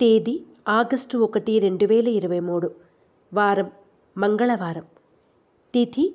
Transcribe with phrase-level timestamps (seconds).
[0.00, 2.70] తేదీ ఆగస్టు ఒకటి రెండు వేల ఇరవై మూడు
[3.32, 3.70] వారం
[4.18, 4.84] మంగళవారం.
[5.74, 6.14] తిథి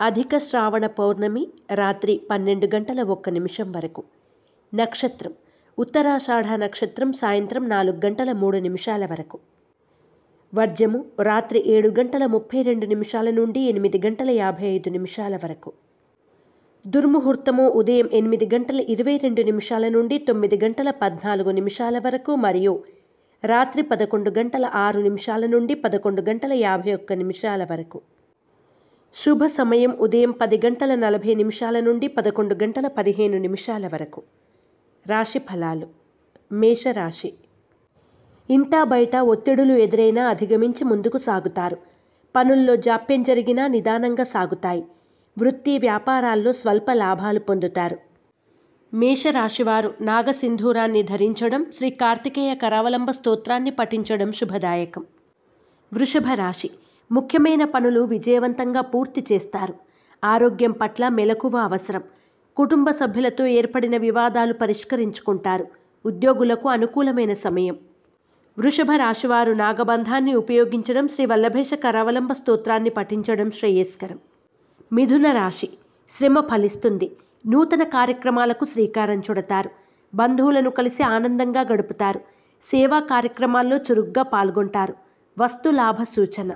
[0.00, 4.04] అధిక శ్రావణ పౌర్ణమి రాత్రి పన్నెండు గంటల ఒక్క నిమిషం వరకు.
[4.74, 5.32] నక్షత్రం
[5.78, 9.38] ఉత్తరాషాఢ నక్షత్రం సాయంత్రం నాలుగు గంటల మూడు నిమిషాల వరకు.
[10.54, 15.72] వర్జము రాత్రి ఏడు గంటల ముప్పై రెండు నిమిషాల నుండి ఎనిమిది గంటల యాభై ఐదు నిమిషాల వరకు.
[16.86, 22.84] దుర్ముహూర్తము ఉదయం ఎనిమిది గంటల ఇరవై రెండు నిమిషాల నుండి తొమ్మిది గంటల పద్నాలుగు నిమిషాల వరకు మరియు
[23.44, 28.00] రాత్రి పదకొండు గంటల ఆరు నిమిషాల నుండి పదకొండు గంటల యాభై ఒక్క నిమిషాల వరకు.
[29.14, 34.22] శుభ సమయం ఉదయం పది గంటల నలభై నిమిషాల నుండి పదకొండు గంటల పదిహేను నిమిషాల వరకు.
[35.06, 35.88] రాశి ఫలాలు.
[36.52, 37.32] మేషరాశి.
[38.50, 41.76] ఇంటా బయట ఒత్తిడులు ఎదురైనా అధిగమించి ముందుకు సాగుతారు.
[42.36, 44.84] పనుల్లో జాప్యం జరిగినా నిదానంగా సాగుతాయి.
[45.38, 48.07] వృత్తి వ్యాపారాల్లో స్వల్ప లాభాలు పొందుతారు.
[48.92, 55.04] మేషరాశివారు నాగసింధూరాన్ని ధరించడం శ్రీ కార్తికేయ కరావలంబ స్తోత్రాన్ని పఠించడం శుభదాయకం.
[55.94, 56.70] వృషభ రాశి
[57.12, 59.74] ముఖ్యమైన పనులు విజయవంతంగా పూర్తి చేస్తారు.
[60.24, 62.02] ఆరోగ్యం పట్ల మెలకువ అవసరం.
[62.56, 65.66] కుటుంబ సభ్యులతో ఏర్పడిన వివాదాలు పరిష్కరించుకుంటారు.
[66.06, 67.76] ఉద్యోగులకు అనుకూలమైన సమయం.
[68.58, 74.18] వృషభ రాశివారు నాగబంధాన్ని ఉపయోగించడం శ్రీ వల్లభేష కరావలంబ స్తోత్రాన్ని పఠించడం శ్రేయస్కరం.
[74.92, 75.68] మిథున రాశి
[76.10, 77.10] శ్రమ ఫలిస్తుంది.
[77.46, 79.70] నూతన కార్యక్రమాలకు శ్రీకారం చుడతారు.
[80.14, 82.20] బంధువులను కలిసి ఆనందంగా గడుపుతారు.
[82.62, 84.94] సేవా కార్యక్రమాల్లో చురుగ్గా పాల్గొంటారు.
[85.38, 86.52] వస్తు లాభ సూచన.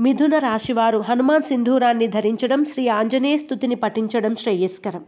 [0.00, 5.04] మిథున రాశివారు హనుమాన్ సింధూరాన్ని ధరించడం శ్రీ ఆంజనేయ స్థుతిని పఠించడం శ్రేయస్కరం.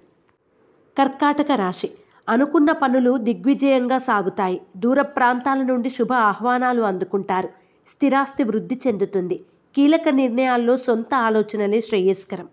[0.99, 1.91] కర్కాటక రాశి.
[2.29, 4.61] అనుకున్న పనులు దిగ్విజయంగా సాగుతాయి.
[4.77, 7.49] దూర ప్రాంతాల నుండి శుభ ఆహ్వానాలు అందుకుంటారు.
[7.87, 9.41] స్థిరాస్తి వృద్ధి చెందుతుంది.
[9.77, 12.49] కీలక నిర్ణయాల్లో సొంత ఆలోచనలే శ్రేయస్కరం.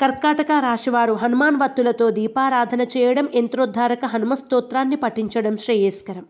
[0.00, 6.24] కర్కాటక రాశివారు హనుమాన్ వత్తులతో దీపారాధన చేయడం యంత్రోద్ధారక హనుమ స్తోత్రాన్ని పఠించడం శ్రేయస్కరం.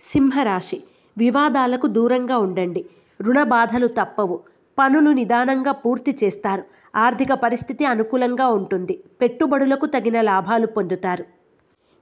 [0.00, 0.82] సింహరాశి
[1.18, 2.84] వివాదాలకు దూరంగా ఉండండి.
[3.22, 4.40] రుణ బాధలు తప్పవు.
[4.78, 6.62] పనులు నిదానంగా పూర్తి చేస్తారు.
[6.96, 9.04] ఆర్థిక పరిస్థితి అనుకూలంగా ఉంటుంది.
[9.20, 11.24] పెట్టుబడులకు తగిన లాభాలు పొందుతారు.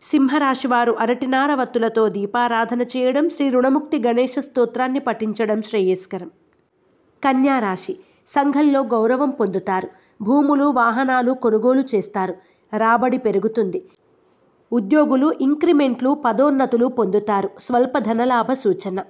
[0.03, 6.31] సింహరాశివారు అరటినార వత్తులతో దీపారాధన చేయడం శ్రీ రుణముక్తి గణేష స్తోత్రాన్ని పఠించడం శ్రేయస్కరం.
[7.23, 7.97] కన్యారాశి
[8.27, 9.89] సంఘంలో గౌరవం పొందుతారు.
[10.23, 12.35] భూములు వాహనాలు కొనుగోలు చేస్తారు.
[12.77, 13.81] రాబడి పెరుగుతుంది.
[14.73, 17.51] ఉద్యోగులు ఇంక్రిమెంట్లు పదోన్నతులు పొందుతారు.
[17.59, 19.01] స్వల్ప ధనలాభ సూచన.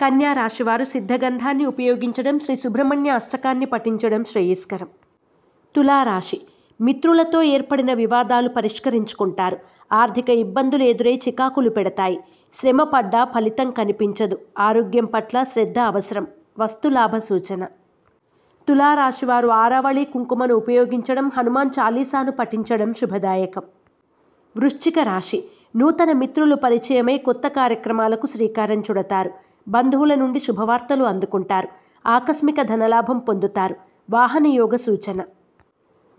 [0.00, 4.88] కన్యా రాశివారు సిద్ధగంధాన్ని ఉపయోగించడం శ్రీ సుబ్రహ్మణ్య అష్టకాన్ని పఠించడం శ్రేయస్కరం.
[5.76, 6.40] తులారాశి.
[6.80, 9.58] మిత్రులతో ఏర్పడిన వివాదాలు పరిష్కరించుకుంటారు.
[9.92, 12.20] ఆర్థిక ఇబ్బందులు ఎదురై చికాకులు పెడతాయి.
[12.54, 14.38] శ్రమ పడ్డా ఫలితం కనిపించదు.
[14.58, 16.26] ఆరోగ్యం పట్ల శ్రద్ధ అవసరం.
[16.58, 17.66] వస్తులాభ సూచన.
[18.68, 23.62] తులారాశివారు ఆరావళి కుంకుమను ఉపయోగించడం హనుమాన్ చాలీసాను పఠించడం శుభదాయకం.
[24.56, 25.44] వృశ్చిక రాశి.
[25.76, 29.30] నూతన మిత్రులు పరిచయమై కొత్త కార్యక్రమాలకు శ్రీకారం చుడతారు.
[29.68, 31.68] బంధువుల నుండి శుభవార్తలు అందుకుంటారు.
[32.06, 33.76] ఆకస్మిక ధనలాభం పొందుతారు.
[34.10, 35.22] వాహన యోగ సూచన.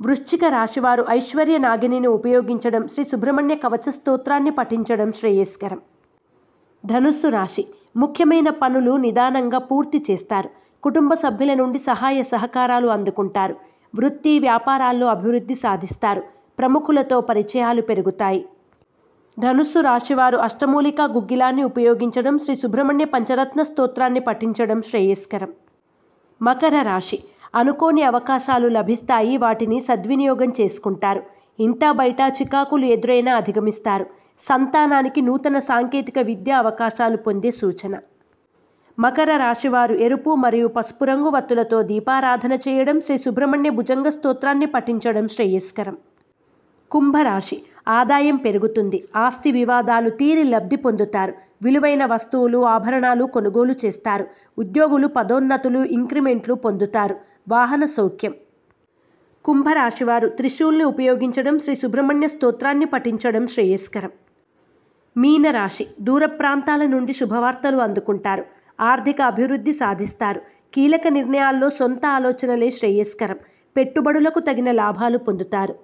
[0.01, 5.79] వృశ్చిక రాశివారు ఐశ్వర్య నాగిని ఉపయోగించడం శ్రీ సుబ్రహ్మణ్య కవచ స్తోత్రాన్ని పఠించడం శ్రేయస్కరం.
[6.85, 7.67] ధనుస్సు రాశి.
[7.97, 10.49] ముఖ్యమైన పనులు నిదానంగా పూర్తి చేస్తారు.
[10.83, 13.55] కుటుంబ సభ్యుల నుండి సహాయ సహకారాలు అందుకుంటారు.
[13.95, 16.23] వృత్తి వ్యాపారాల్లో అభివృద్ధి సాధిస్తారు.
[16.59, 18.45] ప్రముఖులతో పరిచయాలు పెరుగుతాయి.
[19.39, 25.51] ధనుస్సు రాశివారు అష్టమూలికా గుగ్గిలాన్ని ఉపయోగించడం శ్రీ సుబ్రహ్మణ్య పంచరత్న స్తోత్రాన్ని పఠించడం శ్రేయస్కరం.
[26.41, 27.19] మకర రాశి.
[27.55, 31.23] అనుకోని అవకాశాలు లభిస్తాయి వాటిని సద్వినియోగం చేసుకుంటారు.
[31.59, 34.05] ఇంటా బయట చికాకులు ఎదురైనా అధిగమిస్తారు.
[34.39, 37.93] సంతానానికి నూతన సాంకేతిక విద్యా అవకాశాలు పొందే సూచన.
[38.99, 45.97] మకర రాశివారు ఎరుపు మరియు పసుపు రంగు వత్తులతో దీపారాధన చేయడం శ్రీ సుబ్రహ్మణ్య భుజంగ స్తోత్రాన్ని పఠించడం శ్రేయస్కరం.
[46.91, 47.61] కుంభరాశి.
[47.87, 49.03] ఆదాయం పెరుగుతుంది.
[49.15, 51.33] ఆస్తి వివాదాలు తీరి లబ్ధి పొందుతారు.
[51.63, 54.27] విలువైన వస్తువులు ఆభరణాలు కొనుగోలు చేస్తారు.
[54.57, 57.15] ఉద్యోగులు పదోన్నతులు ఇంక్రిమెంట్లు పొందుతారు.
[57.49, 58.33] వాహన సౌఖ్యం.
[59.45, 64.11] కుంభరాశివారు త్రిశూల్ని ఉపయోగించడం శ్రీ సుబ్రహ్మణ్య స్తోత్రాన్ని పఠించడం శ్రేయస్కరం.
[65.17, 65.87] మీనరాశి.
[66.01, 68.58] దూర ప్రాంతాల నుండి శుభవార్తలు అందుకుంటారు.
[68.79, 70.41] ఆర్థిక అభివృద్ధి సాధిస్తారు.
[70.73, 73.37] కీలక నిర్ణయాల్లో సొంత ఆలోచనలే శ్రేయస్కరం.
[73.77, 75.75] పెట్టుబడులకు తగిన లాభాలు పొందుతారు.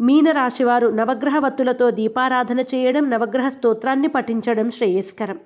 [0.00, 5.38] మీనరాశివారు నవగ్రహ వత్తులతో దీపారాధన చేయడం నవగ్రహ స్తోత్రాన్ని పఠించడం శ్రేయస్కరం.